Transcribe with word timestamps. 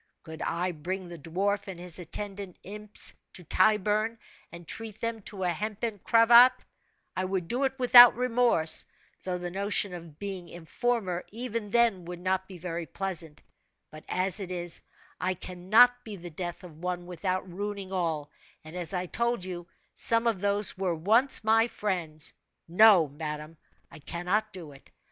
Could 0.23 0.41
I 0.41 0.71
bring 0.71 1.07
the 1.09 1.19
dwarf 1.19 1.67
and 1.67 1.79
his 1.79 1.99
attendant 1.99 2.57
imps 2.63 3.13
to 3.33 3.43
Tyburn, 3.43 4.17
and 4.51 4.67
treat 4.67 4.99
them 4.99 5.21
to 5.21 5.43
a 5.43 5.49
hempen 5.51 5.99
cravat, 5.99 6.65
I 7.15 7.23
would 7.23 7.47
do 7.47 7.65
it 7.65 7.77
without 7.77 8.15
remorse 8.15 8.83
though 9.23 9.37
the 9.37 9.51
notion 9.51 9.93
of 9.93 10.17
being 10.17 10.49
informer, 10.49 11.23
even 11.31 11.69
then, 11.69 12.05
would 12.05 12.19
not 12.19 12.47
be 12.47 12.57
very 12.57 12.87
pleasant; 12.87 13.43
but 13.91 14.03
as 14.09 14.39
it 14.39 14.49
is, 14.49 14.81
I 15.19 15.35
cannot 15.35 16.03
be 16.03 16.15
the 16.15 16.31
death 16.31 16.63
of 16.63 16.79
one 16.79 17.05
without 17.05 17.47
ruining 17.47 17.91
all, 17.91 18.31
and 18.63 18.75
as 18.75 18.95
I 18.95 19.05
told 19.05 19.45
you, 19.45 19.67
some 19.93 20.25
of 20.25 20.41
those 20.41 20.75
were 20.75 20.95
once 20.95 21.43
my 21.43 21.67
friends. 21.67 22.33
No, 22.67 23.07
madame, 23.07 23.55
I 23.91 23.99
cannot 23.99 24.51
do 24.51 24.71
it. 24.71 24.89